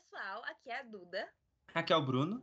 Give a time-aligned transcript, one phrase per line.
[0.00, 1.28] pessoal, aqui é a Duda.
[1.74, 2.42] Aqui é o Bruno.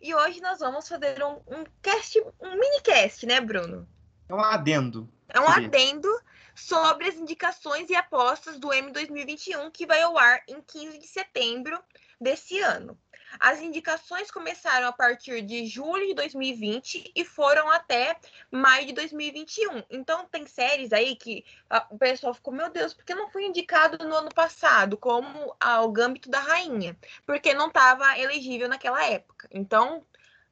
[0.00, 3.88] E hoje nós vamos fazer um, um cast, um mini cast, né, Bruno?
[4.28, 5.08] É um adendo.
[5.28, 5.68] É um Seria.
[5.68, 6.08] adendo
[6.54, 11.06] sobre as indicações e apostas do M 2021 que vai ao ar em 15 de
[11.06, 11.80] setembro
[12.20, 12.98] desse ano.
[13.38, 18.16] As indicações começaram a partir de julho de 2020 e foram até
[18.50, 19.82] maio de 2021.
[19.90, 23.44] Então tem séries aí que ah, o pessoal ficou, meu Deus, por que não foi
[23.44, 25.54] indicado no ano passado, como
[25.84, 26.96] o Gâmbito da Rainha?
[27.26, 29.48] Porque não estava elegível naquela época.
[29.50, 30.04] Então,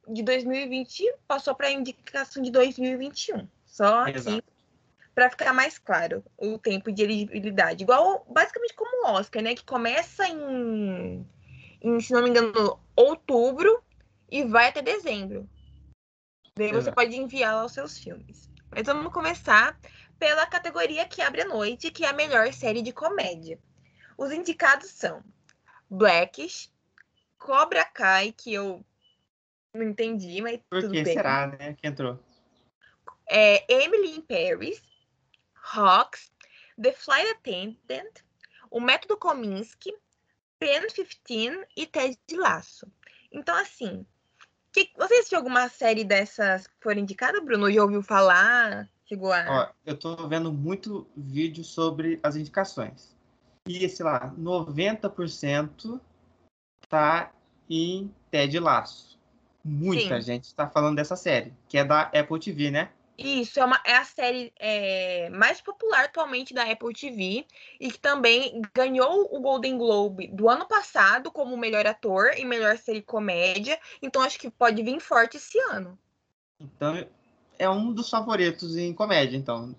[0.07, 3.47] de 2020 passou para a indicação de 2021.
[3.65, 4.43] Só aqui
[5.13, 7.83] para ficar mais claro o tempo de elegibilidade.
[7.83, 9.53] Igual, basicamente como o Oscar, né?
[9.53, 11.27] Que começa em,
[11.81, 13.83] em, se não me engano, outubro
[14.29, 15.49] e vai até dezembro.
[16.55, 16.95] Daí você Exato.
[16.95, 18.49] pode enviar os seus filmes.
[18.71, 19.79] Mas vamos começar
[20.19, 23.59] pela categoria que abre a noite, que é a melhor série de comédia.
[24.17, 25.23] Os indicados são
[25.89, 26.69] Blackish,
[27.37, 28.85] Cobra Kai, que eu
[29.73, 31.13] não entendi, mas Por tudo que bem.
[31.13, 31.73] será, né?
[31.75, 32.19] Que entrou.
[33.27, 34.81] é, Emily in Paris,
[35.73, 36.31] Hawks,
[36.81, 38.23] The Flight Attendant,
[38.69, 39.93] O Método Kominsky,
[40.59, 40.87] Pen
[41.25, 42.85] 15 e Ted Laço.
[43.31, 44.05] Então, assim,
[44.71, 47.71] que, você assistiu alguma série dessas que foram indicadas, Bruno?
[47.71, 48.89] Já ouviu falar?
[49.05, 49.45] Chegou a...
[49.49, 53.15] Ó, eu tô vendo muito vídeo sobre as indicações.
[53.67, 55.99] E, sei lá, 90%
[56.87, 57.31] tá
[57.69, 59.19] em Ted Laço.
[59.63, 60.21] Muita Sim.
[60.21, 62.91] gente tá falando dessa série, que é da Apple TV, né?
[63.21, 67.45] Isso, é, uma, é a série é, mais popular atualmente da Apple TV
[67.77, 72.77] e que também ganhou o Golden Globe do ano passado como melhor ator e melhor
[72.77, 73.77] série comédia.
[74.01, 75.99] Então acho que pode vir forte esse ano.
[76.57, 77.05] Então,
[77.57, 79.75] é um dos favoritos em comédia, então.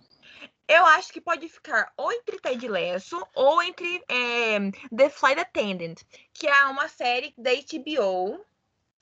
[0.69, 4.59] Eu acho que pode ficar ou entre Ted Lasso ou entre é,
[4.95, 5.97] The Flight Attendant,
[6.35, 8.45] que é uma série da HBO,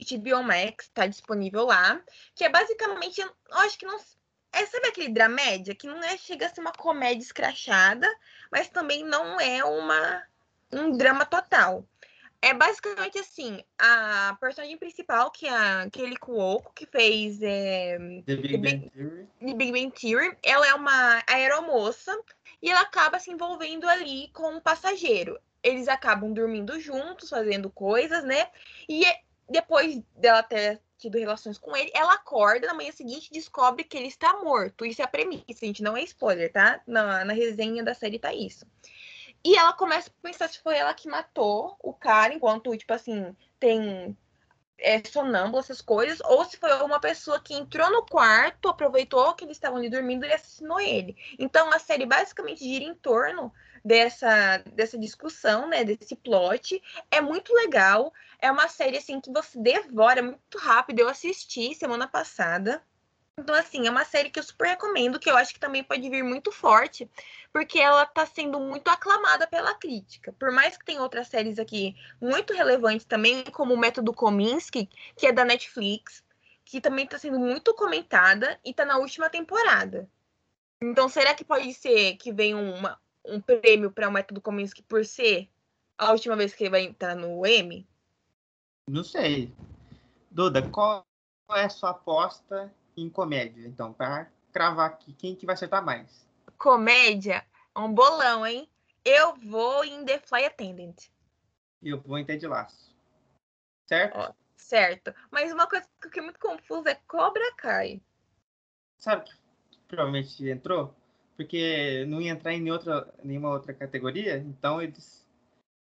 [0.00, 2.00] HBO Max, tá disponível lá,
[2.36, 3.98] que é basicamente, eu acho que não
[4.52, 8.08] é, sabe aquele dramédia que não é chega a ser uma comédia escrachada,
[8.50, 10.22] mas também não é uma
[10.72, 11.84] um drama total.
[12.40, 18.36] É basicamente assim, a personagem principal, que é a Kelly Cuoco, que fez é, The
[18.36, 19.28] Big The Bang Theory.
[19.40, 22.16] de Big Bang Theory, ela é uma aeromoça
[22.62, 25.38] e ela acaba se envolvendo ali com um passageiro.
[25.62, 28.48] Eles acabam dormindo juntos, fazendo coisas, né?
[28.88, 33.84] E é- depois dela ter tido relações com ele, ela acorda na manhã seguinte descobre
[33.84, 34.84] que ele está morto.
[34.84, 36.80] Isso é a premissa, gente, não é spoiler, tá?
[36.86, 38.66] Na, na resenha da série tá isso.
[39.44, 43.34] E ela começa a pensar se foi ela que matou o cara, enquanto, tipo assim,
[43.60, 44.16] tem
[44.78, 49.44] é, sonâmbulo, essas coisas, ou se foi uma pessoa que entrou no quarto, aproveitou que
[49.44, 51.16] eles estavam ali dormindo e assassinou ele.
[51.38, 53.52] Então a série basicamente gira em torno
[53.88, 56.80] dessa, dessa discussão, né, desse plot.
[57.10, 61.00] É muito legal, é uma série assim que você devora muito rápido.
[61.00, 62.82] Eu assisti semana passada.
[63.38, 66.10] Então, assim, é uma série que eu super recomendo, que eu acho que também pode
[66.10, 67.08] vir muito forte,
[67.52, 70.32] porque ela tá sendo muito aclamada pela crítica.
[70.32, 75.26] Por mais que tenha outras séries aqui muito relevantes também, como o Método Kominsky, que
[75.26, 76.22] é da Netflix,
[76.64, 80.10] que também está sendo muito comentada e está na última temporada.
[80.82, 85.04] Então, será que pode ser que venha uma, um prêmio para o Método Kominsky por
[85.04, 85.48] ser
[85.96, 87.86] a última vez que ele vai entrar no Emmy?
[88.88, 89.52] Não sei.
[90.30, 91.04] Duda, qual
[91.52, 93.66] é a sua aposta em comédia?
[93.66, 96.26] Então, para cravar aqui, quem que vai acertar mais?
[96.56, 97.44] Comédia,
[97.74, 98.68] é um bolão, hein?
[99.04, 100.96] Eu vou em The Fly Attendant.
[101.82, 102.94] Eu vou em Ted Laço.
[103.86, 104.18] Certo?
[104.18, 104.32] Ó.
[104.56, 105.14] Certo.
[105.30, 108.02] Mas uma coisa que eu fiquei muito confusa é Cobra Kai.
[108.98, 109.32] Sabe que
[109.86, 110.94] provavelmente entrou?
[111.38, 115.24] Porque não ia entrar em nenhuma outra, nenhuma outra categoria, então eles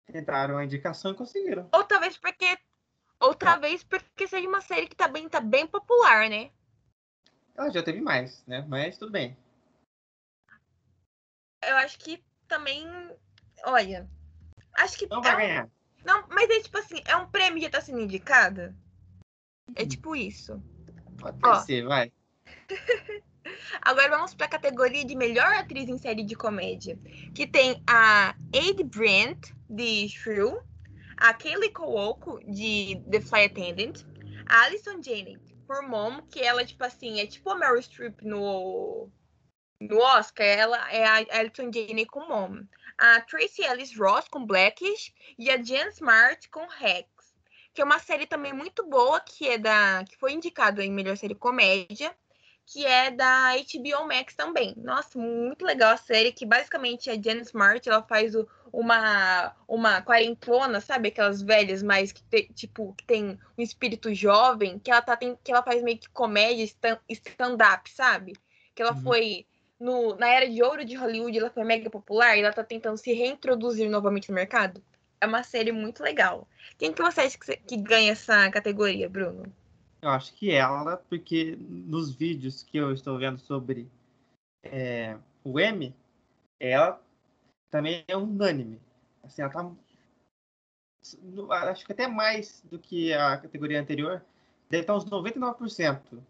[0.06, 1.70] tentaram a indicação e conseguiram.
[1.72, 2.58] Ou talvez porque.
[3.22, 6.52] Ou talvez porque seja uma série que também tá bem popular, né?
[7.56, 8.66] Ela já teve mais, né?
[8.68, 9.38] Mas tudo bem.
[11.64, 12.86] Eu acho que também.
[13.64, 14.06] Olha.
[14.74, 15.08] Acho que.
[15.08, 15.70] Não é vai um- ganhar.
[16.04, 18.76] Não, mas é tipo assim, é um prêmio que tá sendo indicada?
[19.76, 19.88] É Hum.
[19.88, 20.62] tipo isso.
[21.22, 21.56] Pode Ó.
[21.62, 22.12] ser, vai.
[23.82, 26.98] Agora vamos pra categoria de melhor atriz em série de comédia.
[27.34, 30.62] Que tem a Aide Brent, de Shrew,
[31.18, 34.06] a Kaylee Cuoco, de The Fly Attendant,
[34.46, 39.10] a Alison Janney, por Mom, que ela, tipo assim, é tipo a Meryl Streep no,
[39.82, 42.64] no Oscar, ela é a Alison Janney com Mom.
[42.98, 47.08] A Tracy Ellis Ross com Blackish e a Jen Smart com Rex.
[47.74, 50.04] Que é uma série também muito boa, que é da.
[50.10, 52.16] que foi indicado em melhor série comédia
[52.68, 54.74] que é da HBO Max também.
[54.76, 60.02] Nossa, muito legal a série, que basicamente a Jen Smart, ela faz o, uma uma
[60.02, 61.08] quarentona, sabe?
[61.08, 65.38] Aquelas velhas, mas que te, tipo, que tem um espírito jovem, que ela tá tem,
[65.42, 66.70] que ela faz meio que comédia
[67.10, 68.34] stand-up, sabe?
[68.76, 69.02] Que ela uhum.
[69.02, 69.46] foi
[69.80, 72.98] no, na era de ouro de Hollywood, ela foi mega popular e ela tá tentando
[72.98, 74.84] se reintroduzir novamente no mercado.
[75.22, 76.46] É uma série muito legal.
[76.78, 79.52] Quem que você acha que, que ganha essa categoria, Bruno?
[80.02, 83.90] Eu acho que ela, porque nos vídeos que eu estou vendo sobre
[84.64, 85.94] é, o M,
[86.60, 87.02] ela
[87.70, 88.80] também é unânime.
[89.24, 89.72] Assim, ela tá.
[91.70, 94.24] Acho que até mais do que a categoria anterior.
[94.70, 96.22] Deve estar uns 99%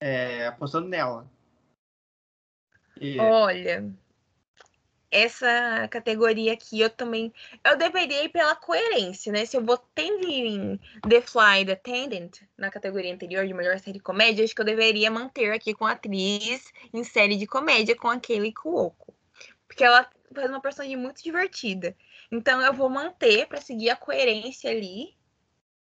[0.00, 1.28] é, apostando nela.
[2.98, 3.18] E...
[3.18, 3.92] Olha,
[5.14, 7.32] essa categoria aqui eu também.
[7.64, 9.46] Eu deveria ir pela coerência, né?
[9.46, 10.76] Se eu vou em
[11.08, 14.64] The Fly, The Attendant, na categoria anterior de melhor série de comédia, acho que eu
[14.64, 19.14] deveria manter aqui com a atriz em série de comédia com a Kelly Cuoco.
[19.68, 21.96] Porque ela faz uma personagem muito divertida.
[22.32, 25.16] Então eu vou manter para seguir a coerência ali.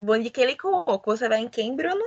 [0.02, 1.16] Vou de Kelly Cuoco.
[1.16, 2.04] Você vai em quem, Bruno?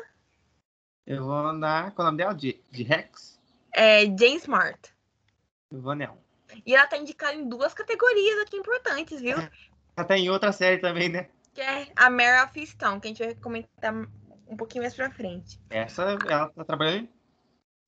[1.08, 1.92] Eu vou andar.
[1.94, 2.36] Qual é o nome dela?
[2.36, 3.40] De, de Rex?
[3.74, 4.80] É Jane Smart.
[5.72, 6.27] Eu vou nela.
[6.66, 9.38] E ela tá indicada em duas categorias aqui importantes, viu?
[9.38, 11.30] Ela tá em outra série também, né?
[11.54, 13.94] Que é a Mare of Stone, que a gente vai comentar
[14.48, 15.60] um pouquinho mais pra frente.
[15.70, 17.10] Essa, ela tá trabalhando.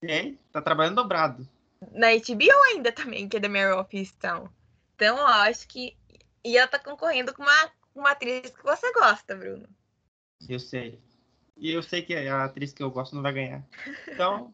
[0.03, 0.39] Hein?
[0.51, 1.47] Tá trabalhando dobrado
[1.91, 4.50] na HBO ainda também, que é da Mary of Stone.
[4.95, 5.95] Então, eu acho que.
[6.44, 9.67] E ela tá concorrendo com uma, uma atriz que você gosta, Bruno.
[10.47, 11.00] Eu sei.
[11.57, 13.63] E eu sei que a atriz que eu gosto não vai ganhar.
[14.07, 14.53] Então.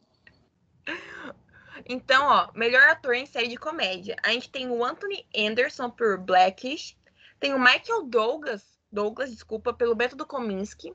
[1.88, 4.16] então, ó, melhor ator em série de comédia.
[4.24, 6.98] A gente tem o Anthony Anderson por Blackish.
[7.40, 10.94] Tem o Michael Douglas, Douglas, desculpa, pelo Método Kominsky.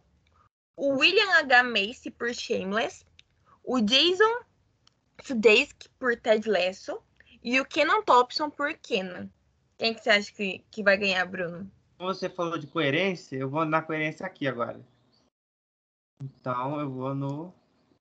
[0.76, 1.62] O William H.
[1.62, 3.04] Macy por Shameless.
[3.62, 4.40] O Jason
[5.22, 7.00] Sudeikis por Ted Lasso
[7.42, 9.30] e o Kenan Thompson por Kenan.
[9.78, 11.70] Quem que você acha que, que vai ganhar, Bruno?
[11.98, 14.80] Você falou de coerência, eu vou na coerência aqui agora.
[16.22, 17.54] Então eu vou no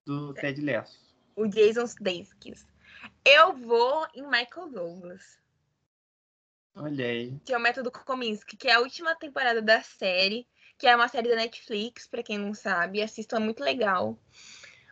[0.05, 0.99] do Ted Lasso.
[1.35, 2.65] O Jason Sudeikis.
[3.25, 5.39] Eu vou em Michael Douglas.
[6.75, 7.39] Olha aí.
[7.45, 11.07] Que é o Método Kominsky, que é a última temporada da série, que é uma
[11.07, 13.01] série da Netflix, para quem não sabe.
[13.01, 14.17] Assistam, é muito legal.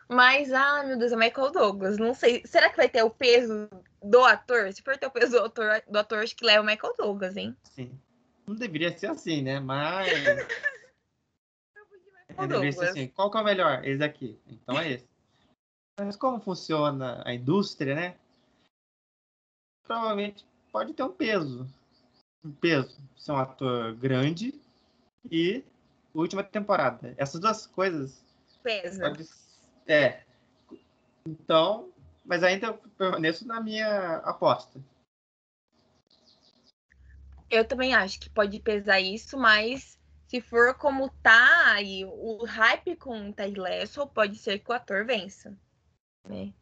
[0.08, 1.98] Mas, ah, meu Deus, é Michael Douglas.
[1.98, 2.42] Não sei.
[2.44, 3.68] Será que vai ter o peso
[4.02, 4.72] do ator?
[4.72, 7.36] Se for ter o peso do ator, do ator acho que leva o Michael Douglas,
[7.36, 7.56] hein?
[7.64, 7.98] Sim.
[8.46, 9.60] Não deveria ser assim, né?
[9.60, 10.08] Mas.
[12.28, 13.08] é, deveria ser assim.
[13.08, 13.84] Qual que é o melhor?
[13.84, 14.40] Esse aqui.
[14.46, 15.08] Então é esse.
[15.98, 18.16] Mas como funciona a indústria, né?
[19.82, 21.66] Provavelmente pode ter um peso.
[22.44, 22.96] Um peso.
[23.16, 24.54] Ser um ator grande
[25.30, 25.64] e
[26.14, 27.14] última temporada.
[27.16, 28.22] Essas duas coisas.
[28.62, 29.10] Pesa.
[29.10, 29.28] Pode
[29.88, 30.22] é.
[31.26, 31.90] Então,
[32.24, 34.80] mas ainda eu permaneço na minha aposta.
[37.50, 42.96] Eu também acho que pode pesar isso, mas se for como tá aí o hype
[42.96, 45.56] com o Ted Lasso, pode ser que o ator vença.
[46.28, 46.52] Né?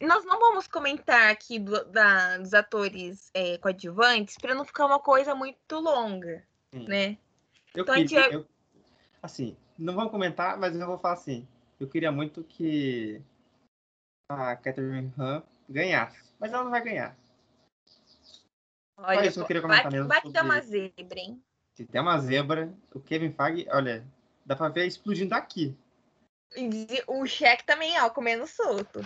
[0.00, 4.98] Nós não vamos comentar aqui do, da, dos atores é, coadjuvantes para não ficar uma
[4.98, 6.88] coisa muito longa, Sim.
[6.88, 7.18] né?
[7.74, 8.34] Eu então, queria, gente...
[8.34, 8.46] eu,
[9.22, 11.46] assim, não vamos comentar, mas eu vou falar assim
[11.82, 13.20] eu queria muito que
[14.28, 16.22] a Catherine Han ganhasse.
[16.38, 17.16] Mas ela não vai ganhar.
[18.96, 20.08] Olha, isso eu queria comentar vai, mesmo.
[20.08, 21.42] Vai ter uma zebra, hein?
[21.74, 24.06] Se tem uma zebra, o Kevin Feige, olha,
[24.44, 25.76] dá pra ver explodindo aqui.
[27.06, 29.04] O cheque também, ó, comendo solto.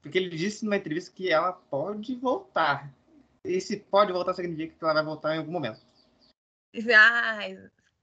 [0.00, 2.92] Porque ele disse numa entrevista que ela pode voltar.
[3.44, 5.80] E se pode voltar, significa que ela vai voltar em algum momento.
[6.94, 7.38] Ah,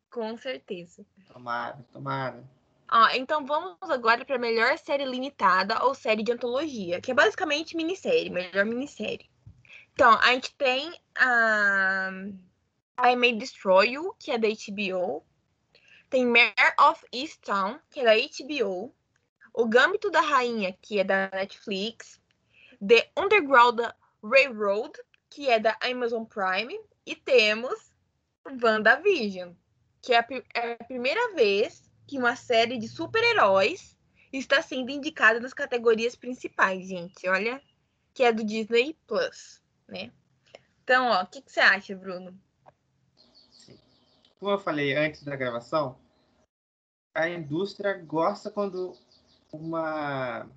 [0.10, 1.06] com certeza.
[1.32, 2.44] Tomara, tomara.
[2.92, 7.76] Ó, então vamos agora para melhor série limitada ou série de antologia, que é basicamente
[7.76, 9.30] minissérie, melhor minissérie.
[9.94, 12.12] Então, a gente tem a
[13.00, 15.24] I May Destroy You, que é da HBO.
[16.14, 18.94] Tem Mare of Easttown, que é da HBO.
[19.52, 22.22] O Gâmbito da Rainha, que é da Netflix.
[22.88, 23.80] The Underground
[24.24, 24.94] Railroad,
[25.28, 26.80] que é da Amazon Prime.
[27.04, 27.92] E temos
[28.46, 29.54] WandaVision,
[30.04, 33.98] que é a, é a primeira vez que uma série de super-heróis
[34.32, 37.28] está sendo indicada nas categorias principais, gente.
[37.28, 37.60] Olha,
[38.14, 40.12] que é do Disney Plus, né?
[40.84, 42.40] Então, ó, o que, que você acha, Bruno?
[44.40, 46.03] Como eu falei antes da gravação,
[47.14, 48.98] a indústria gosta quando
[49.52, 50.48] uma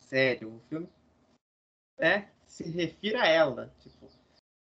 [0.00, 0.88] série, um filme,
[1.98, 3.72] né, se refira a ela.
[3.80, 4.08] Tipo,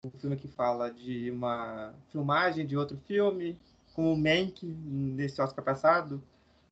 [0.04, 3.58] um filme que fala de uma filmagem de outro filme,
[3.94, 6.22] como o Mank nesse Oscar passado,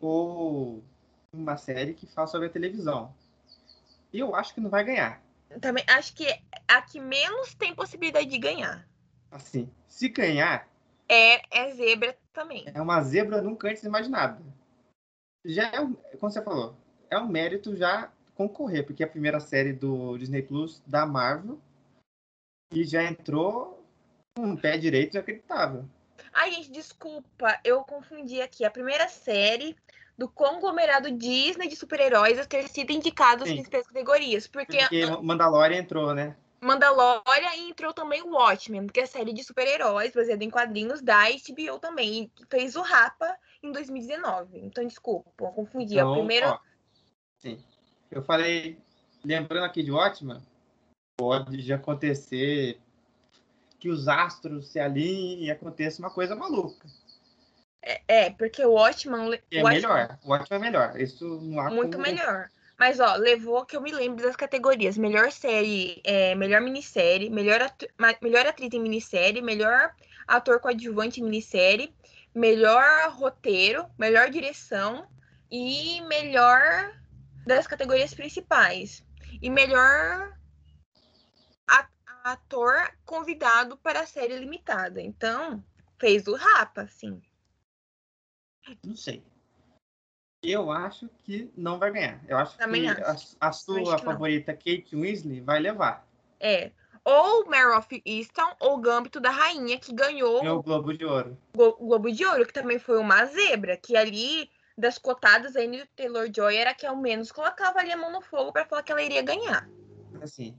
[0.01, 0.83] ou
[1.33, 3.15] uma série que fala sobre a televisão.
[4.13, 5.23] Eu acho que não vai ganhar.
[5.61, 8.89] Também acho que é a que menos tem possibilidade de ganhar.
[9.31, 10.69] Assim, se ganhar,
[11.11, 12.65] É, é zebra também.
[12.73, 14.41] é uma zebra nunca antes imaginada.
[15.45, 16.77] Já é, como você falou,
[17.11, 21.59] é um mérito já concorrer, porque é a primeira série do Disney Plus da Marvel
[22.73, 23.85] e já entrou
[24.37, 25.85] com um pé direito inacreditável.
[26.33, 28.65] Ai, gente, desculpa, eu confundi aqui.
[28.65, 29.77] A primeira série
[30.17, 33.57] do conglomerado Disney de super-heróis a ter sido indicado as Sim.
[33.57, 34.47] principais categorias.
[34.47, 36.37] Porque Porque Mandalorian entrou, né?
[36.61, 41.01] Mandalorian e entrou também o Watchmen, que é a série de super-heróis baseada em quadrinhos
[41.01, 42.31] da HBO também.
[42.39, 44.59] E fez o Rapa em 2019.
[44.59, 45.95] Então, desculpa, eu confundi.
[45.95, 46.51] Então, a primeira.
[46.53, 46.59] ó,
[47.39, 47.63] sim.
[48.11, 48.79] Eu falei,
[49.25, 50.43] lembrando aqui de Ótima,
[51.17, 52.79] pode já acontecer
[53.79, 56.87] que os astros se alinhem e aconteça uma coisa maluca.
[58.07, 59.41] É, porque o Watchmen.
[59.51, 60.19] É Watchmen- melhor.
[60.23, 61.01] O Ótima é melhor.
[61.01, 62.51] Isso não há Muito como- melhor.
[62.81, 67.61] Mas, ó, levou que eu me lembre das categorias: melhor série, é, melhor minissérie, melhor,
[67.61, 67.87] atu-
[68.23, 69.95] melhor atriz em minissérie, melhor
[70.27, 71.95] ator coadjuvante em minissérie,
[72.35, 75.07] melhor roteiro, melhor direção
[75.51, 76.91] e melhor
[77.47, 79.05] das categorias principais.
[79.43, 80.33] E melhor
[82.25, 85.03] ator convidado para a série limitada.
[85.03, 85.63] Então,
[85.99, 87.21] fez o Rapa, sim.
[88.83, 89.30] Não sei.
[90.43, 92.21] Eu acho que não vai ganhar.
[92.27, 93.37] Eu acho Também que acho.
[93.41, 94.13] a, a sua que não.
[94.13, 96.07] favorita, Kate Winslet, vai levar.
[96.39, 96.73] É.
[97.05, 101.37] Ou Mare of Easton ou Gambito da Rainha, que ganhou Meu Globo de Ouro.
[101.55, 105.87] O Globo de Ouro, que também foi uma zebra, que ali, das cotadas, a Anya
[105.97, 108.93] Taylor-Joy era a que ao menos colocava ali a mão no fogo para falar que
[108.93, 109.69] ela iria ganhar.
[110.23, 110.55] Assim,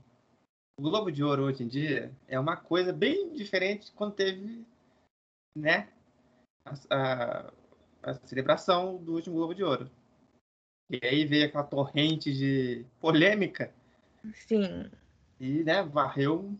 [0.76, 4.64] o Globo de Ouro hoje em dia é uma coisa bem diferente quando teve,
[5.56, 5.88] né,
[6.64, 7.52] a, a-
[8.02, 9.90] a celebração do último Globo de Ouro.
[10.90, 13.72] E aí veio aquela torrente de polêmica
[14.34, 14.90] Sim.
[15.40, 16.54] e, né, varreu.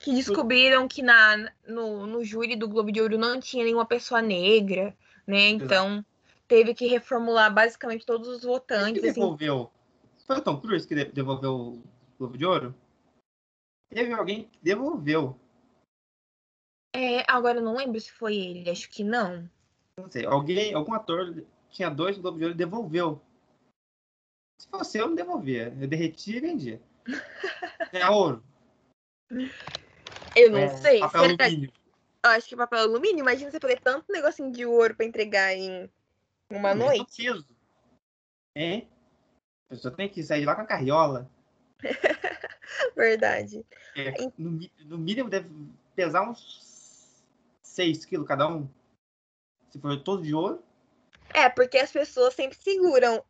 [0.00, 4.22] Que descobriram que na, no, no júri do Globo de Ouro não tinha nenhuma pessoa
[4.22, 5.48] negra, né?
[5.48, 6.04] Então
[6.46, 9.02] teve que reformular basicamente todos os Quem votantes.
[9.04, 9.70] Assim, devolveu?
[10.26, 11.82] Foi o Tom Cruise que de- devolveu o
[12.18, 12.74] Globo de Ouro?
[13.90, 15.38] Teve alguém que devolveu.
[16.94, 19.50] é, agora eu não lembro se foi ele, acho que não.
[19.98, 23.20] Não sei, alguém, algum ator tinha dois Globo de Ouro e devolveu.
[24.60, 25.74] Se fosse eu, não devolvia.
[25.80, 26.80] Eu derretia e vendia.
[27.92, 28.42] É ouro.
[30.36, 31.00] Eu não É, sei.
[31.00, 31.72] Papel será- alumínio.
[32.24, 35.88] Eu acho que papel alumínio, imagina você poder tanto negocinho de ouro pra entregar em
[36.50, 37.22] uma Mas noite.
[37.22, 37.56] o peso.
[38.56, 38.88] Hein?
[39.70, 41.30] A pessoa tem que sair de lá com a carriola.
[42.96, 43.64] Verdade.
[43.96, 45.48] É, no, no mínimo deve
[45.94, 47.14] pesar uns
[47.62, 48.68] 6 quilos cada um.
[49.70, 50.62] Se for todo de ouro.
[51.34, 53.22] É, porque as pessoas sempre seguram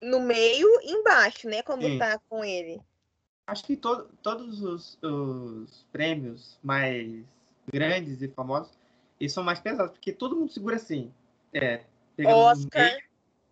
[0.00, 1.62] no meio e embaixo, né?
[1.62, 1.98] Quando Sim.
[1.98, 2.80] tá com ele.
[3.46, 7.24] Acho que to- todos os, os prêmios mais
[7.72, 8.72] grandes e famosos,
[9.18, 11.12] eles são mais pesados, porque todo mundo segura assim.
[11.52, 11.84] É,
[12.26, 12.98] Oscar,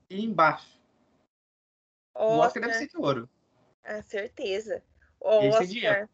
[0.08, 0.80] e embaixo.
[2.14, 3.28] O Oscar deve ser de ouro.
[3.84, 4.82] a certeza.
[5.42, 6.08] Esse é Oscar.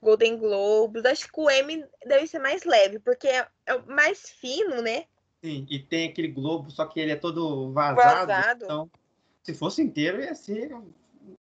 [0.00, 1.04] Golden Globes.
[1.04, 5.06] Acho que o M deve ser mais leve, porque é, é o mais fino, né?
[5.44, 8.26] Sim, e tem aquele globo, só que ele é todo vazado.
[8.26, 8.64] Vazado.
[8.64, 8.90] Então,
[9.42, 10.92] se fosse inteiro, ia ser um,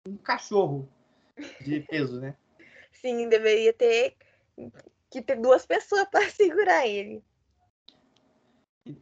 [0.08, 0.88] um cachorro
[1.60, 2.36] de peso, né?
[2.90, 4.16] Sim, deveria ter
[5.08, 7.22] que ter duas pessoas para segurar ele.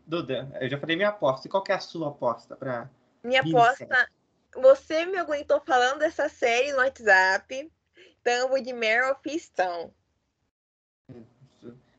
[0.06, 1.46] Duda, eu já falei minha aposta.
[1.46, 2.54] E qual é a sua aposta?
[2.54, 2.90] Pra...
[3.22, 4.08] Minha aposta.
[4.54, 7.72] Você me aguentou falando dessa série no WhatsApp.
[8.20, 9.92] Então eu vou de Meryl Fistão.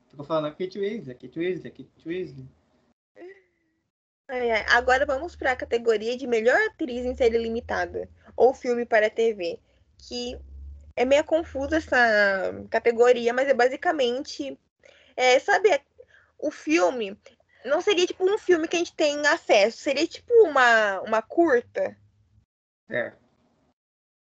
[0.07, 2.47] Ficou falando Kate Weasley, Kate Weasley, Kate Weasley.
[4.27, 4.51] Ai.
[4.69, 9.59] Agora vamos para a categoria de melhor atriz em série limitada ou filme para TV,
[9.97, 10.37] que
[10.95, 14.57] é meio confusa essa categoria, mas é basicamente,
[15.15, 15.69] é, sabe,
[16.39, 17.17] o filme
[17.65, 21.97] não seria tipo um filme que a gente tem acesso, seria tipo uma, uma curta.
[22.89, 23.13] É.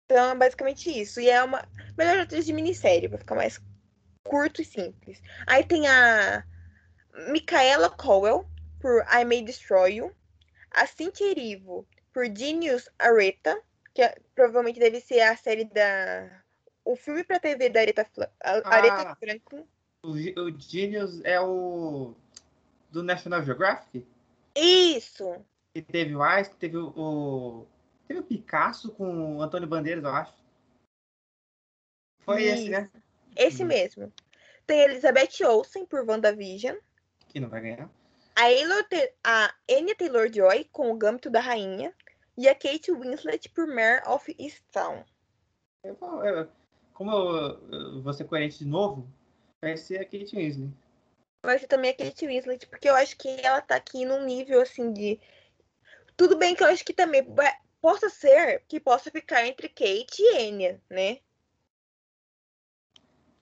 [0.04, 1.21] Então é basicamente isso.
[1.21, 1.66] E é uma
[1.97, 3.61] melhor atriz de minissérie, para ficar mais
[4.25, 5.21] curto e simples.
[5.47, 6.44] Aí tem a
[7.28, 8.49] Micaela Cowell,
[8.82, 10.12] por I May Destroy You.
[10.72, 13.58] A Cynthia Erivo, por Genius Areta,
[13.94, 16.42] que é- provavelmente deve ser a série da.
[16.84, 18.06] O filme pra TV da Aretha,
[18.42, 18.60] Ah.
[18.64, 19.66] Aretha Franklin.
[20.02, 22.14] O, o Genius é o
[22.90, 24.04] do National Geographic.
[24.56, 25.36] Isso!
[25.72, 27.66] Que teve o Einstein, teve o,
[28.08, 30.34] Teve o Picasso com o Antônio Bandeiras, eu acho.
[32.24, 32.90] Foi esse, né?
[33.36, 33.68] Esse Hum.
[33.68, 34.12] mesmo.
[34.66, 36.76] Tem Elizabeth Olsen, por WandaVision.
[37.28, 37.88] Que não vai ganhar.
[38.34, 38.84] A, Taylor,
[39.24, 41.94] a Anya Taylor-Joy com o Gâmbito da Rainha
[42.36, 45.04] e a Kate Winslet por Mare of Easttown.
[45.84, 46.48] Eu, eu,
[46.94, 49.06] como eu, eu vou ser coerente de novo,
[49.60, 50.72] vai ser a Kate Winslet.
[51.44, 54.60] Vai ser também a Kate Winslet, porque eu acho que ela tá aqui num nível
[54.60, 55.20] assim de.
[56.16, 57.26] Tudo bem que eu acho que também
[57.80, 61.18] possa ser que possa ficar entre Kate e Enya, né?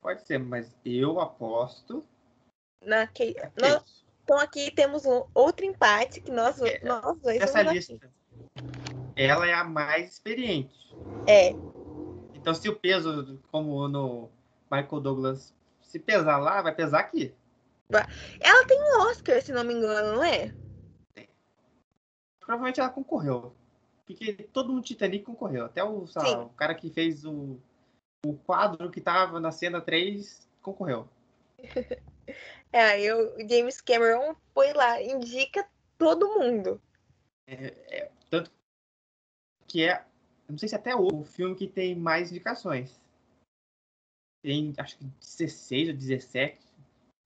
[0.00, 2.02] Pode ser, mas eu aposto.
[2.82, 3.36] Na Kate.
[3.60, 3.99] Nós...
[4.30, 7.40] Então aqui temos um outro empate que nós, é, nós dois.
[7.42, 7.98] Essa lista.
[9.16, 10.94] Ela é a mais experiente.
[11.26, 11.48] É.
[12.32, 14.30] Então, se o peso, como no
[14.70, 17.34] Michael Douglas, se pesar lá, vai pesar aqui.
[18.38, 20.54] Ela tem um Oscar, se não me engano, não é?
[21.12, 21.28] Tem.
[22.38, 23.52] Provavelmente ela concorreu.
[24.06, 25.64] Porque todo mundo Titanic concorreu.
[25.64, 27.58] Até o, lá, o cara que fez o,
[28.24, 31.08] o quadro que tava na cena 3 concorreu.
[32.72, 36.80] é, eu, o James Cameron foi lá, indica todo mundo.
[37.46, 38.50] É, é, tanto
[39.66, 40.04] que é
[40.50, 43.00] não sei se até o filme que tem mais indicações.
[44.42, 46.58] Tem, acho que 16 ou 17.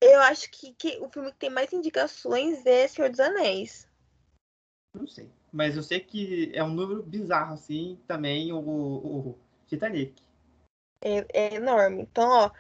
[0.03, 3.89] Eu acho que, que o filme que tem mais indicações é Senhor dos Anéis.
[4.95, 5.31] Não sei.
[5.51, 10.23] Mas eu sei que é um número bizarro, assim, também o, o Titanic.
[11.01, 12.03] É, é, enorme.
[12.03, 12.51] Então, ó,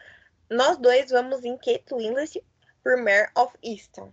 [0.48, 2.42] nós dois vamos em Kate Winslet
[2.84, 4.12] por Mare of Easton.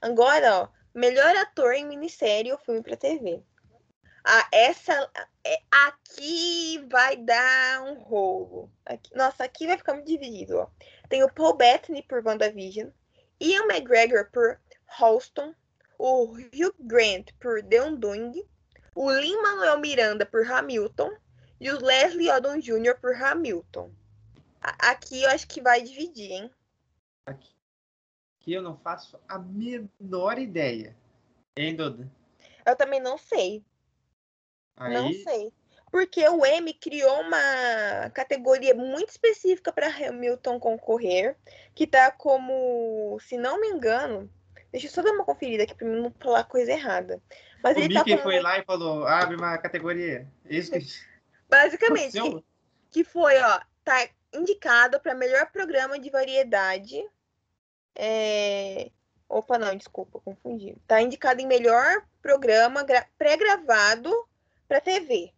[0.00, 3.42] Agora, ó, melhor ator em minissérie ou filme para TV.
[4.24, 5.10] Ah, essa
[5.44, 8.70] é, aqui vai dar um rolo.
[8.86, 10.58] Aqui, nossa, aqui vai ficar muito dividido.
[10.58, 10.68] Ó.
[11.08, 12.90] Tem o Paul Bettany por WandaVision,
[13.40, 15.52] Ian McGregor por Halston,
[15.98, 18.44] o Hugh Grant por The Undoing,
[18.94, 21.10] o Lin-Manuel Miranda por Hamilton
[21.60, 22.96] e o Leslie Odom Jr.
[23.00, 23.92] por Hamilton.
[24.60, 26.50] Aqui eu acho que vai dividir, hein?
[27.26, 27.51] Aqui,
[28.42, 30.96] aqui eu não faço a menor ideia.
[31.56, 32.10] Hein, Duda?
[32.66, 33.64] Eu também não sei.
[34.76, 34.92] Aí...
[34.92, 35.52] Não sei.
[35.90, 41.36] Porque o M criou uma categoria muito específica para Hamilton concorrer,
[41.74, 44.28] que tá como, se não me engano,
[44.72, 47.20] deixa eu só dar uma conferida aqui para não falar coisa errada.
[47.62, 50.26] Mas o ele Mickey tá foi lá e falou, abre uma categoria.
[50.48, 50.78] Isso que...
[51.46, 52.44] Basicamente, que,
[52.90, 57.04] que, foi, ó, tá indicado para melhor programa de variedade.
[57.96, 58.90] É...
[59.28, 60.76] Opa, não, desculpa, confundi.
[60.86, 62.84] Tá indicado em melhor programa
[63.16, 64.10] pré-gravado
[64.68, 65.32] para TV.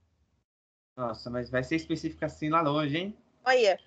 [0.96, 3.16] Nossa, mas vai ser específico assim lá longe, hein?
[3.44, 3.78] Olha.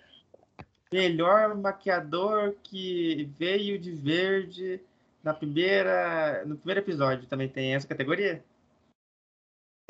[0.92, 4.82] Melhor maquiador que veio de verde
[5.22, 8.44] na primeira, no primeiro episódio também tem essa categoria?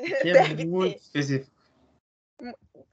[0.00, 1.00] é muito ter.
[1.00, 1.56] específico.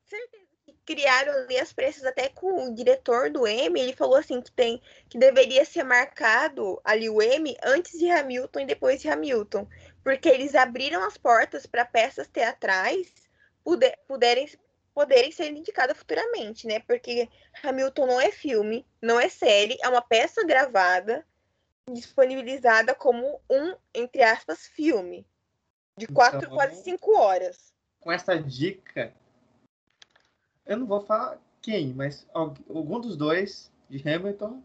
[0.05, 0.44] Certeza que
[0.85, 4.81] criaram ali as preços até com o diretor do M, ele falou assim que tem
[5.09, 9.67] que deveria ser marcado ali o M antes de Hamilton e depois de Hamilton,
[10.03, 13.25] porque eles abriram as portas para peças teatrais
[13.65, 14.47] puder, puderem,
[14.93, 16.79] poderem ser indicadas futuramente, né?
[16.81, 17.27] Porque
[17.63, 21.25] Hamilton não é filme, não é série, é uma peça gravada,
[21.91, 25.27] disponibilizada como um, entre aspas, filme.
[25.97, 27.73] De quatro, então, quase cinco horas.
[27.99, 29.13] Com essa dica,
[30.65, 34.63] eu não vou falar quem, mas algum dos dois de Hamilton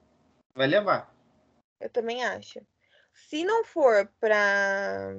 [0.54, 1.14] vai levar.
[1.80, 2.60] Eu também acho.
[3.14, 5.14] Se não for para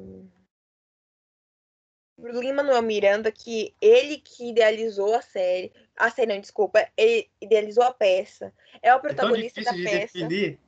[2.18, 5.74] Lima Manuel Miranda, que ele que idealizou a série.
[5.96, 8.54] A série, não, desculpa, ele idealizou a peça.
[8.82, 10.28] É o protagonista é tão difícil da de peça.
[10.28, 10.60] Definir,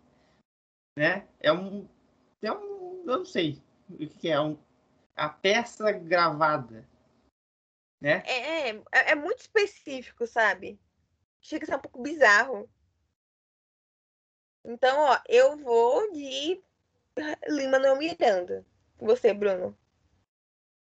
[0.97, 1.27] né?
[1.39, 1.87] É um.
[2.41, 3.03] É um.
[3.05, 4.39] Eu não sei o que é.
[4.39, 4.57] Um,
[5.15, 6.87] a peça gravada.
[8.03, 8.21] Né?
[8.25, 10.77] É, é, é muito específico, sabe?
[11.39, 12.69] Chega a ser um pouco bizarro.
[14.61, 16.61] Então, ó, eu vou de
[17.47, 18.65] Lima Manuel Miranda.
[18.99, 19.77] Você, Bruno?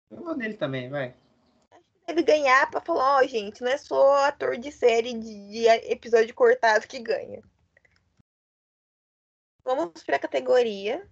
[0.09, 1.13] Eu vou nele também, vai.
[2.07, 6.33] Deve ganhar pra falar, ó, gente, não é só ator de série de, de episódio
[6.33, 7.41] cortado que ganha.
[9.65, 11.05] Vamos pra categoria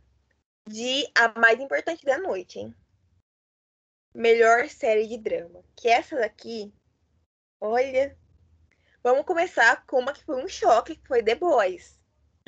[0.65, 2.75] de a mais importante da noite, hein?
[4.13, 5.63] Melhor série de drama.
[5.75, 6.73] Que essa daqui,
[7.59, 8.17] olha.
[9.01, 11.99] Vamos começar com uma que foi um choque, que foi The Boys.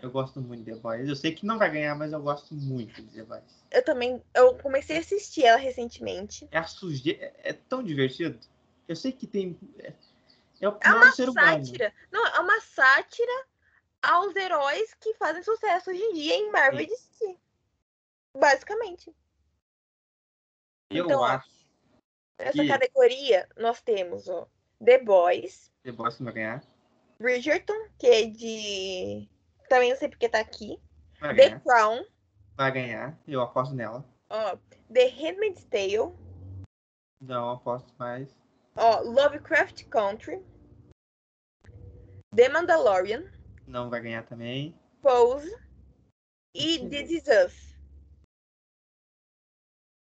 [0.02, 1.08] Eu gosto muito de The Boys.
[1.08, 3.44] Eu sei que não vai ganhar, mas eu gosto muito de The Boys.
[3.70, 4.22] Eu também.
[4.34, 6.48] Eu comecei a assistir ela recentemente.
[6.52, 7.24] É a sujeira.
[7.24, 8.40] É, é tão divertido.
[8.88, 9.58] Eu sei que tem.
[9.80, 9.94] É,
[10.60, 11.94] é o é uma ser sátira.
[11.94, 12.08] humano.
[12.12, 13.46] Não, é uma sátira
[14.02, 17.38] aos heróis que fazem sucesso hoje em dia em Marvel e DC.
[18.36, 19.14] Basicamente.
[20.92, 21.50] Eu então, acho.
[22.40, 22.68] Nessa que...
[22.68, 24.48] categoria, nós temos ó,
[24.84, 25.72] The Boys.
[25.84, 26.64] The Boys vai ganhar.
[27.20, 29.30] Bridgerton, que é de
[29.70, 30.82] também não sei porque tá aqui.
[31.20, 31.62] Vai The ganhar.
[31.62, 32.06] Crown.
[32.58, 34.06] Vai ganhar, eu aposto nela.
[34.30, 34.58] Ó,
[34.94, 36.14] The Handmaid's Tale.
[37.22, 38.36] Não, aposto mais.
[38.76, 40.44] Ó, Lovecraft Country.
[42.36, 43.32] The Mandalorian,
[43.68, 44.78] Não vai ganhar também.
[45.02, 45.54] Pose
[46.54, 46.90] e.
[46.90, 47.71] This Is Us.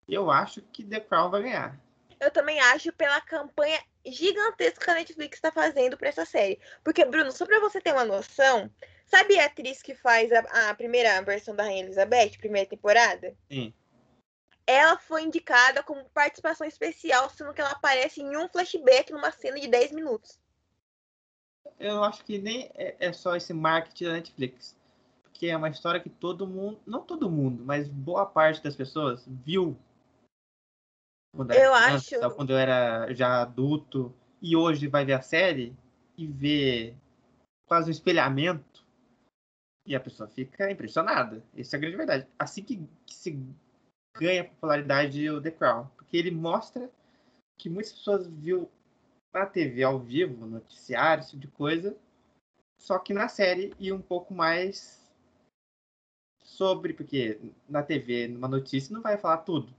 [0.09, 1.81] Eu acho que The Crown vai ganhar.
[2.21, 6.61] Eu também acho pela campanha gigantesca que a Netflix está fazendo para essa série.
[6.83, 8.71] Porque, Bruno, só para você ter uma noção,
[9.07, 13.35] sabe a atriz que faz a, a primeira versão da Rainha Elizabeth, primeira temporada?
[13.51, 13.73] Sim.
[14.67, 19.59] Ela foi indicada como participação especial, sendo que ela aparece em um flashback numa cena
[19.59, 20.38] de 10 minutos.
[21.79, 24.77] Eu acho que nem é, é só esse marketing da Netflix.
[25.23, 29.25] Porque é uma história que todo mundo, não todo mundo, mas boa parte das pessoas
[29.27, 29.77] viu.
[31.35, 34.14] Quando era Eu criança, acho- quando eu era já adulto.
[34.40, 35.75] E hoje vai ver a série
[36.16, 36.95] e vê
[37.66, 38.85] quase um espelhamento.
[39.87, 41.42] E a pessoa fica impressionada.
[41.57, 42.27] Essa é a grande verdade.
[42.38, 43.38] Assim que, que se
[44.18, 45.87] ganha popularidade o The Crown.
[45.97, 46.90] Porque ele mostra
[47.59, 48.71] que muitas pessoas viu
[49.33, 51.97] na TV ao vivo, noticiário, esse tipo de coisa.
[52.79, 55.01] Só que na série e um pouco mais
[56.42, 59.73] sobre, porque na TV, numa notícia, não vai falar tudo.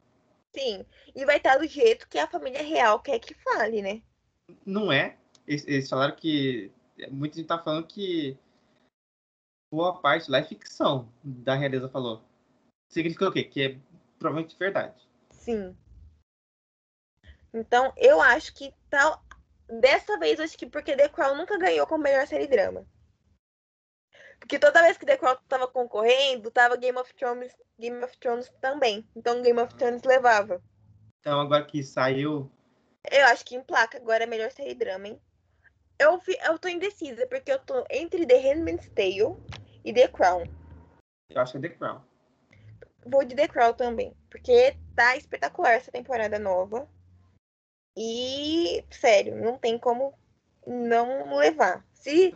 [0.55, 0.85] Sim.
[1.15, 4.01] E vai estar do jeito que a família real quer que fale, né?
[4.65, 5.17] Não é.
[5.47, 6.71] Eles, eles falaram que.
[7.09, 8.37] Muita gente tá falando que
[9.73, 12.23] boa parte lá é ficção, da realeza falou.
[12.87, 13.43] Significa o quê?
[13.43, 13.79] Que é
[14.19, 14.95] provavelmente verdade.
[15.31, 15.75] Sim.
[17.51, 19.23] Então, eu acho que tal.
[19.67, 22.85] Dessa vez, acho que porque The Crown nunca ganhou como melhor série drama.
[24.43, 28.51] Porque toda vez que The Crown tava concorrendo, tava Game of Thrones, Game of Thrones
[28.59, 29.07] também.
[29.15, 30.61] Então Game of Thrones levava.
[31.21, 32.51] Então agora que saiu.
[33.09, 35.21] Eu acho que em placa agora é melhor série drama, hein?
[35.97, 39.37] Eu, eu tô indecisa, porque eu tô entre The Handmaid's Tale
[39.85, 40.43] e The Crown.
[41.29, 42.01] Eu acho que é The Crown.
[43.05, 46.85] Vou de The Crown também, porque tá espetacular essa temporada nova.
[47.97, 50.13] E, sério, não tem como
[50.67, 51.85] não levar.
[51.93, 52.33] Se,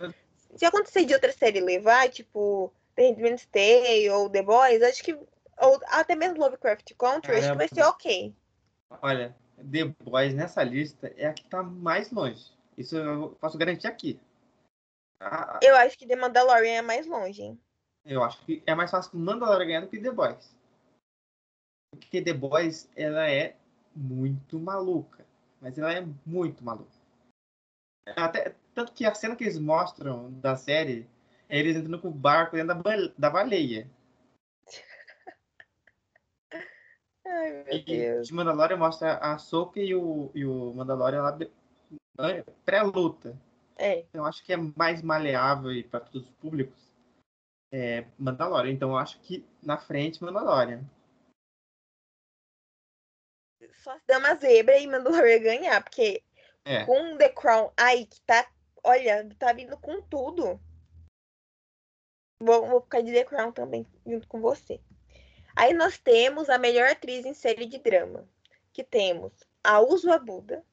[0.56, 5.14] se acontecer de outra série levar, tipo The Handmaid's Tale ou The Boys, acho que.
[5.14, 8.36] Ou até mesmo Lovecraft Country, acho que vai ser ok.
[9.02, 12.52] Olha, The Boys nessa lista é a que tá mais longe.
[12.78, 14.20] Isso eu posso garantir aqui.
[15.20, 17.60] A- Eu acho que The Mandalorian é mais longe, hein?
[18.06, 20.56] Eu acho que é mais fácil Mandalorian ganhar do que The Boys.
[21.92, 23.56] Porque The Boys, ela é
[23.96, 25.26] muito maluca.
[25.60, 26.92] Mas ela é muito maluca.
[28.16, 31.10] Até, tanto que a cena que eles mostram da série
[31.50, 33.90] é eles entrando com o barco dentro da, da baleia.
[37.26, 38.28] Ai, meu E Deus.
[38.28, 41.36] de Mandalorian mostra a Soka e o, e o Mandalorian lá
[42.64, 43.36] pré-luta.
[43.76, 44.02] É.
[44.02, 46.94] Então, eu acho que é mais maleável e para todos os públicos
[47.74, 48.72] é Mandalorian.
[48.72, 50.84] Então, eu acho que na frente, Mandalorian.
[53.74, 56.22] Só se der uma zebra e Mandalorian ganhar, porque
[56.64, 56.86] É.
[56.86, 58.48] com The Crown aí, que tá.
[58.84, 60.60] Olha, tá vindo com tudo.
[62.40, 64.80] Vou, vou ficar de The Crown também, junto com você.
[65.56, 68.28] Aí nós temos a melhor atriz em série de drama.
[68.72, 70.64] Que temos a Uso Buda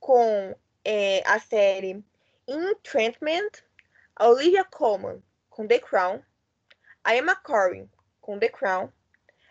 [0.00, 2.04] com é, a série
[2.48, 3.62] Entrapment,
[4.16, 6.22] a Olivia Colman com The Crown,
[7.04, 7.88] a Emma Corrin
[8.20, 8.92] com The Crown,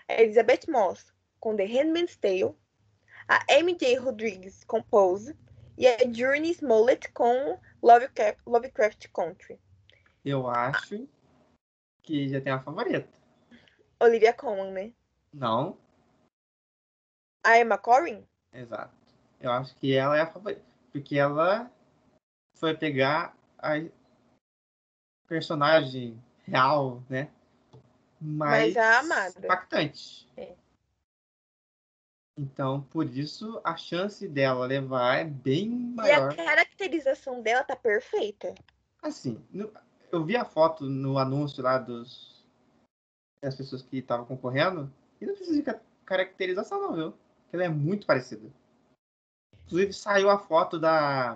[0.07, 2.55] a Elizabeth Moss com The Handmaid's Tale,
[3.27, 5.35] a MJ Rodrigues com Pose
[5.77, 9.59] e a Journey Smollett com Lovecraft, Lovecraft Country.
[10.25, 11.07] Eu acho
[12.03, 13.07] que já tem a favorita.
[13.99, 14.93] Olivia Colman, né?
[15.33, 15.77] Não,
[17.43, 18.27] A Emma Corrin?
[18.51, 18.93] exato.
[19.39, 20.61] Eu acho que ela é a favorita.
[20.91, 21.71] Porque ela
[22.55, 23.75] foi pegar a
[25.27, 27.29] personagem real, né?
[28.19, 29.39] Mais Mas a amada.
[29.39, 30.27] impactante.
[30.35, 30.55] É.
[32.37, 36.31] Então, por isso, a chance dela levar é bem E maior.
[36.31, 38.53] a caracterização dela tá perfeita.
[39.01, 39.71] Assim, no-
[40.11, 42.37] eu vi a foto no anúncio lá dos
[43.41, 47.11] das pessoas que estavam concorrendo e não precisa de ca- caracterização não, viu?
[47.11, 48.49] Porque ela é muito parecida.
[49.65, 51.35] Inclusive saiu a foto da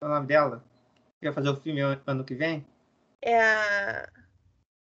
[0.00, 0.64] qual é o nome dela?
[1.20, 2.66] Que vai fazer o filme an- ano que vem.
[3.22, 4.08] É a.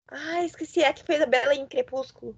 [0.09, 0.81] Ah, esqueci.
[0.83, 2.37] É a que fez a Bela em Crepúsculo.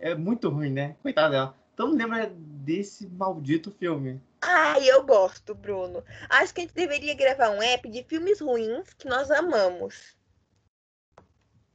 [0.00, 0.96] É muito ruim, né?
[1.02, 1.54] Coitada dela.
[1.74, 4.20] Então lembra desse maldito filme.
[4.42, 6.04] Ai, eu gosto, Bruno.
[6.28, 10.16] Acho que a gente deveria gravar um app de filmes ruins que nós amamos.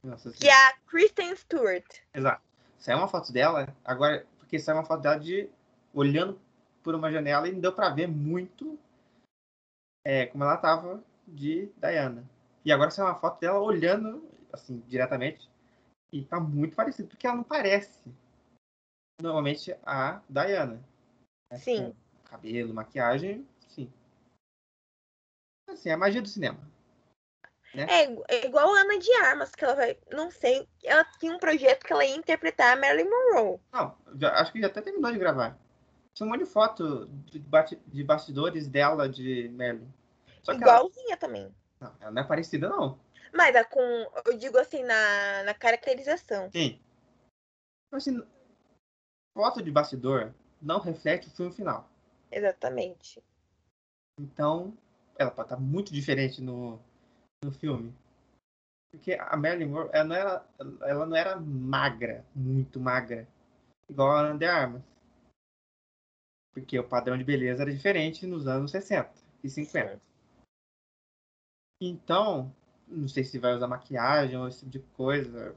[0.02, 1.84] Nossa Que é a Kristen Stewart.
[2.14, 2.42] Exato.
[2.78, 5.48] Saiu uma foto dela, agora, porque saiu uma foto dela de
[5.92, 6.38] olhando
[6.82, 8.78] por uma janela e não deu pra ver muito
[10.04, 12.24] é, como ela tava de Diana.
[12.64, 15.48] E agora saiu uma foto dela olhando, assim, diretamente,
[16.20, 18.00] e tá muito parecido, porque ela não parece
[19.20, 20.82] normalmente a Diana.
[21.52, 21.58] né?
[21.58, 21.92] Sim.
[21.92, 23.90] Com cabelo, maquiagem, sim.
[25.68, 26.58] Assim, é a magia do cinema.
[27.74, 29.98] É, é igual a Ana de Armas, que ela vai.
[30.10, 30.66] Não sei.
[30.82, 33.60] Ela tinha um projeto que ela ia interpretar a Marilyn Monroe.
[33.72, 35.58] Não, já- acho que já até terminou de gravar.
[36.14, 39.50] Tinha um monte de foto de, bate- de bastidores dela, de.
[40.42, 41.54] Só que ela, Igualzinha também.
[41.78, 42.98] não, ela não é parecida, não.
[43.36, 43.80] Mas a com.
[44.24, 46.50] Eu digo assim, na, na caracterização.
[46.50, 46.80] Sim.
[47.92, 48.26] Mas, assim,
[49.36, 51.88] foto de bastidor não reflete o filme final.
[52.30, 53.22] Exatamente.
[54.18, 54.76] Então,
[55.18, 56.80] ela pode estar muito diferente no,
[57.44, 57.94] no filme.
[58.90, 60.46] Porque a Marilyn Monroe, ela não, era,
[60.82, 63.28] ela não era magra, muito magra,
[63.90, 64.82] igual a de Armas.
[66.54, 69.12] Porque o padrão de beleza era diferente nos anos 60
[69.44, 70.00] e 50.
[71.82, 72.54] Então,
[72.86, 75.54] não sei se vai usar maquiagem ou esse tipo de coisa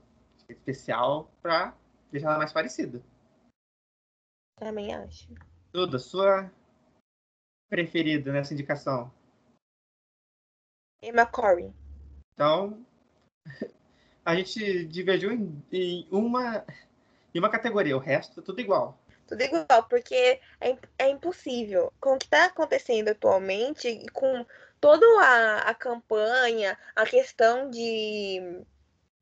[0.48, 1.76] especial pra
[2.12, 3.02] deixar ela mais parecida.
[4.56, 5.28] Também acho.
[5.72, 6.52] Duda, sua
[7.70, 9.12] preferida nessa indicação?
[11.02, 11.74] Emma Corrin.
[12.34, 12.86] Então,
[14.26, 16.66] a gente divergiu em, em uma,
[17.34, 18.98] em uma categoria, o resto é tudo igual.
[19.28, 21.94] Tudo igual, porque é, é impossível.
[22.02, 24.44] Com o que está acontecendo atualmente, e com
[24.80, 28.64] toda a, a campanha, a questão de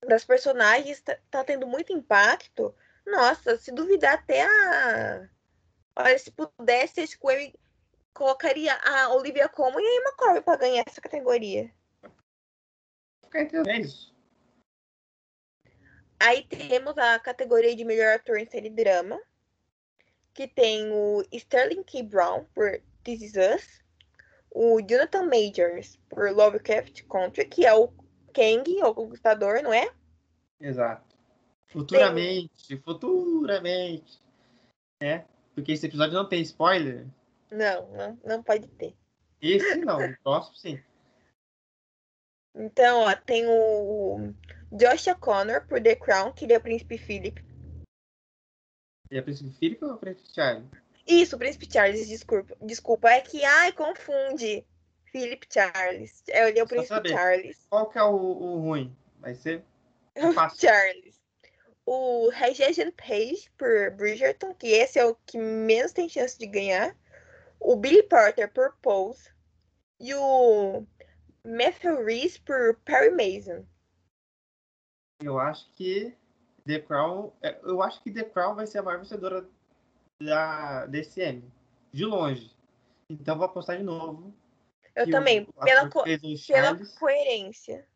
[0.06, 2.74] das personagens tá, tá tendo muito impacto.
[3.06, 5.30] Nossa, se duvidar até a.
[5.96, 7.54] Olha, se pudesse, acho que
[8.14, 11.72] colocaria a Olivia Colman e a Emma Corrin para ganhar essa categoria.
[13.68, 14.16] É isso.
[16.20, 19.22] Aí temos a categoria de melhor ator em série drama,
[20.34, 22.04] que tem o Sterling K.
[22.04, 23.84] Brown por This Is Us,
[24.52, 27.88] o Jonathan Majors por Lovecraft Country, que é o
[28.34, 29.92] Kang, o conquistador, não é?
[30.60, 31.16] Exato.
[31.68, 34.20] Futuramente, futuramente.
[35.02, 37.08] É, porque esse episódio não tem spoiler.
[37.52, 38.96] Não, não, não pode ter.
[39.42, 40.84] Esse não, o próximo sim.
[42.56, 44.34] Então, ó, tem o
[44.72, 47.46] Josh O'Connor por The Crown, que ele é o Príncipe Philip.
[49.12, 50.68] E é Príncipe Philip ou Príncipe Charlie?
[51.08, 52.56] Isso, o Príncipe Charles, desculpa.
[52.62, 54.66] Desculpa, é que, ai, confunde.
[55.12, 56.24] Philip Charles.
[56.30, 57.10] É, é o Príncipe saber.
[57.10, 57.66] Charles.
[57.70, 58.96] Qual que é o, o ruim?
[59.20, 59.64] Vai ser.
[60.60, 61.18] Charles.
[61.86, 66.96] O Regent Page por Bridgerton, que esse é o que menos tem chance de ganhar.
[67.60, 69.32] O Billy Porter por Pose.
[70.00, 70.86] E o
[71.46, 73.66] Matthew Reese por Perry Mason.
[75.24, 76.14] Eu acho que
[76.66, 77.32] The Crown.
[77.42, 79.50] é, Eu acho que The Crown vai ser a maior vencedora
[80.22, 81.52] da, desse M.
[81.92, 82.56] De longe.
[83.10, 84.34] Então vou apostar de novo.
[84.96, 87.88] Eu também, o pela, co- pela coerência.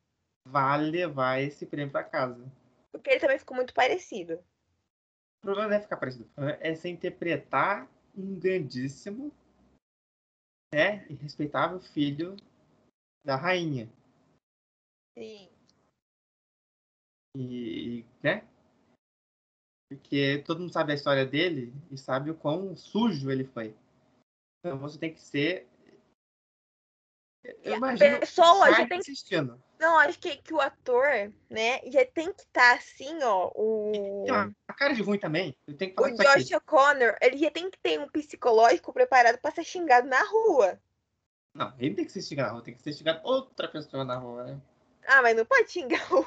[0.48, 2.52] vai levar esse prêmio pra casa.
[2.92, 4.36] Porque ele também ficou muito parecido.
[5.40, 6.30] O problema não é ficar parecido.
[6.60, 9.32] É você interpretar um grandíssimo
[10.74, 12.36] né, e respeitável filho
[13.26, 13.92] da rainha.
[15.18, 15.50] Sim.
[17.36, 18.48] E, né?
[19.91, 23.75] Porque todo mundo sabe a história dele e sabe o quão sujo ele foi.
[24.60, 25.67] Então você tem que ser.
[27.62, 29.62] Eu imagino pessoa já Charlie tem- assistindo.
[29.77, 31.06] Não, acho que, que o ator,
[31.49, 33.51] né, já tem que estar assim, ó.
[33.54, 35.54] O, Tem uma a cara de ruim também.
[35.67, 36.43] Eu tenho que o falar aqui.
[36.43, 40.80] Josh O'Connor, ele já tem que ter um psicológico preparado pra ser xingado na rua.
[41.54, 44.15] Não, ele tem que ser xingado na rua, tem que ser xingado outra pessoa na
[44.17, 44.62] rua, né?
[45.06, 46.23] Ah, mas não pode xingar o.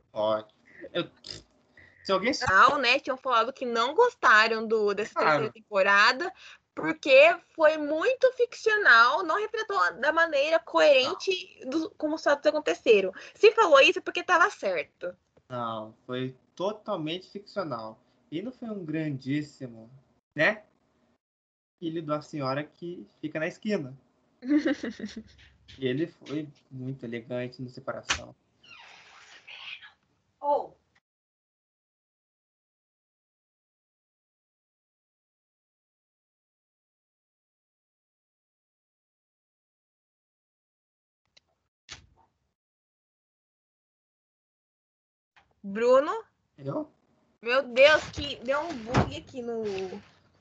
[0.12, 0.54] Pode.
[0.94, 1.10] Eu-
[2.02, 2.98] Se alguém Não, né?
[2.98, 5.30] Tinham falado que não gostaram do, dessa Claro.
[5.30, 6.32] terceira temporada,
[6.74, 11.30] porque foi muito ficcional, não refletou da maneira coerente
[11.66, 13.12] do, como os fatos aconteceram.
[13.34, 15.14] Se falou isso é porque tava certo.
[15.48, 17.98] Não, foi totalmente ficcional.
[18.30, 19.90] E não foi um grandíssimo,
[20.34, 20.64] né?
[21.78, 23.94] Filho uma senhora que fica na esquina.
[25.78, 28.34] E ele foi muito elegante na separação.
[30.40, 30.74] Oh.
[45.62, 46.12] Bruno,
[46.58, 46.90] Eu?
[47.40, 49.62] meu Deus, que deu um bug aqui no.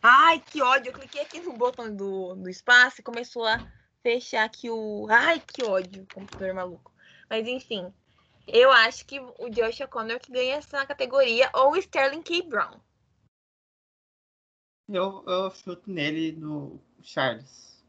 [0.02, 0.90] Ai, que ódio!
[0.90, 3.60] Eu cliquei aqui no botão do, do espaço e começou a
[4.02, 5.08] fechar aqui o.
[5.10, 6.08] Ai, que ódio!
[6.12, 6.92] Computador maluco.
[7.30, 7.94] Mas enfim,
[8.48, 12.42] eu acho que o Josh O'Connor que ganha essa categoria ou o Sterling K.
[12.42, 12.80] Brown.
[14.90, 17.82] Eu, eu chuto nele no Charles.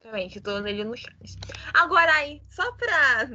[0.00, 1.36] Também, chutou nele no Charles.
[1.74, 3.26] Agora aí, só pra,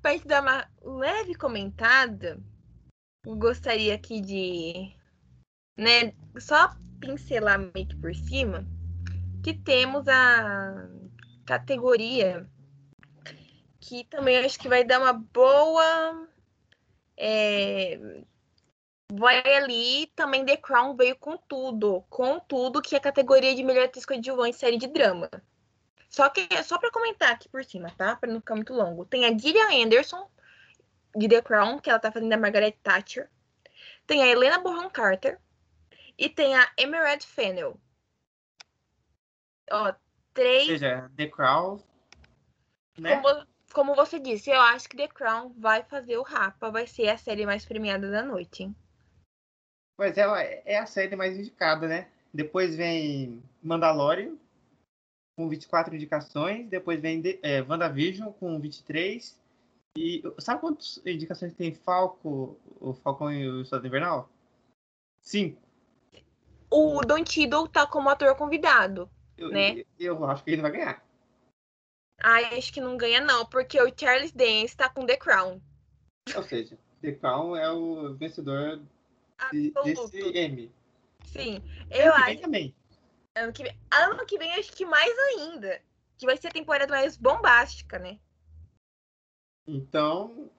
[0.00, 2.38] pra gente dar uma leve comentada,
[3.26, 4.94] gostaria aqui de,
[5.76, 8.66] né, só pincelar meio que por cima,
[9.42, 10.88] que temos a
[11.46, 12.48] categoria
[13.88, 16.28] que também acho que vai dar uma boa.
[17.16, 17.98] É,
[19.12, 23.62] vai ali também The Crown veio com tudo, com tudo que é a categoria de
[23.62, 25.28] melhor atriz coadjuvante série de drama.
[26.08, 28.16] Só que só para comentar aqui por cima, tá?
[28.16, 29.04] Para não ficar muito longo.
[29.04, 30.28] Tem a Gillian Anderson
[31.14, 33.30] de The Crown, que ela tá fazendo a Margaret Thatcher.
[34.06, 35.38] Tem a Helena Bonham Carter
[36.16, 37.78] e tem a Emerald Fennel.
[39.70, 39.92] Ó,
[40.32, 40.62] três.
[40.62, 41.78] Ou seja, The Crown,
[42.98, 43.20] né?
[43.20, 47.08] Como, como você disse, eu acho que The Crown vai fazer o Rapa, vai ser
[47.08, 48.76] a série mais premiada da noite, hein?
[49.96, 52.08] Pois é, é a série mais indicada, né?
[52.32, 54.36] Depois vem Mandalorian,
[55.38, 56.68] com 24 indicações.
[56.68, 59.38] Depois vem é, WandaVision, com 23.
[59.96, 64.28] E sabe quantas indicações tem Falco, o Falcão e o Estado Invernal?
[65.22, 65.62] Cinco.
[66.68, 69.84] O Don Tiddle tá como ator convidado, Eu, né?
[69.98, 71.04] eu, acho que ele vai ganhar.
[72.20, 75.60] Ai, acho que não ganha não, porque o Charles Dance tá com The Crown.
[76.34, 78.82] Ou seja, The Crown é o vencedor
[79.52, 80.70] de, desse M.
[81.26, 82.40] Sim, eu acho.
[82.40, 82.74] também.
[83.38, 85.80] Ano que vem, ano que vem acho que mais ainda.
[86.16, 88.18] Que vai ser a temporada mais bombástica, né?
[89.66, 90.50] Então.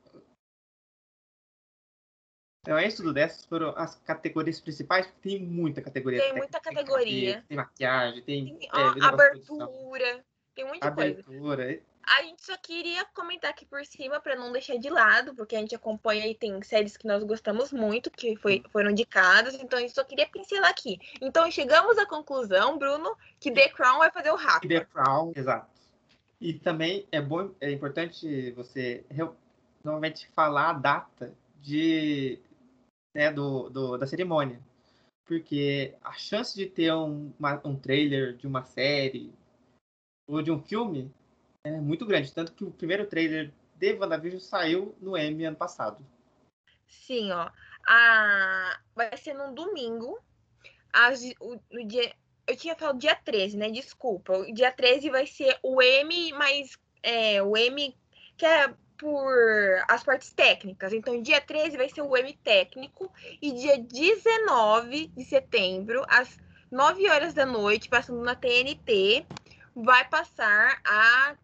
[2.62, 3.20] Então é isso, Dudu.
[3.20, 6.20] Essas foram as categorias principais, porque tem muita categoria.
[6.20, 7.34] Tem muita Tem categoria.
[7.34, 8.58] cabelo, Tem maquiagem, tem.
[8.58, 11.12] Tem, é, ó, abertura, tem muita coisa.
[11.12, 11.82] abertura.
[12.18, 15.60] A gente só queria comentar aqui por cima para não deixar de lado, porque a
[15.60, 19.82] gente acompanha e tem séries que nós gostamos muito, que foi, foram indicadas, então a
[19.82, 21.00] gente só queria pincelar aqui.
[21.22, 24.68] Então chegamos à conclusão, Bruno, que The Crown vai fazer o Rafa.
[24.68, 25.70] The Crown, exato.
[26.42, 29.06] E também é bom, é importante você
[29.84, 32.40] normalmente falar a data de,
[33.14, 34.60] né, do, do- da cerimônia.
[35.26, 39.32] Porque a chance de ter um, uma- um trailer de uma série
[40.28, 41.14] ou de um filme
[41.76, 42.34] é muito grande.
[42.34, 46.06] Tanto que o primeiro trailer de WandaVision saiu no Emmy ano passado.
[46.88, 47.50] Sim, ó.
[47.88, 48.80] A...
[48.96, 50.20] Vai ser num domingo.
[50.92, 51.22] Às...
[51.40, 51.60] O...
[51.72, 52.14] No dia...
[52.48, 53.70] Eu tinha falado dia 13, né?
[53.70, 54.40] Desculpa.
[54.40, 57.96] O dia 13 vai ser o M, mas é, o M
[58.36, 59.34] que é por
[59.88, 60.94] as partes técnicas.
[60.94, 63.12] Então, dia 13 vai ser o M técnico.
[63.42, 66.38] E dia 19 de setembro, às
[66.72, 69.26] 9 horas da noite, passando na TNT,
[69.76, 71.36] vai passar a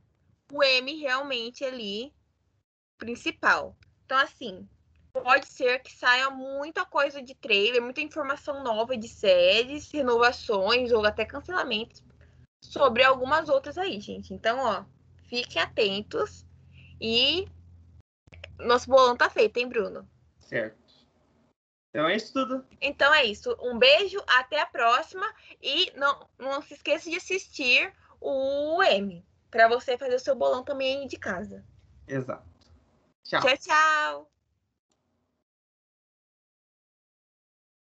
[0.56, 2.14] o M realmente ali
[2.98, 3.76] principal.
[4.06, 4.68] Então, assim,
[5.12, 11.06] pode ser que saia muita coisa de trailer, muita informação nova de séries, renovações ou
[11.06, 12.02] até cancelamentos
[12.64, 14.34] sobre algumas outras aí, gente.
[14.34, 14.86] Então, ó,
[15.28, 16.46] fiquem atentos
[17.02, 17.48] e
[18.58, 20.08] nosso bolão tá feito, hein, Bruno?
[20.40, 20.86] Certo.
[21.90, 22.66] Então é isso tudo.
[22.80, 23.56] Então é isso.
[23.62, 25.26] Um beijo, até a próxima
[25.62, 30.66] e não, não se esqueça de assistir o M para você fazer o seu bolão
[30.66, 31.66] também aí de casa.
[32.06, 32.46] Exato.
[33.24, 33.40] Tchau.
[33.40, 34.32] Tchau, tchau.